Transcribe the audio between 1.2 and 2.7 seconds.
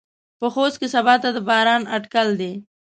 د باران اټکل دى.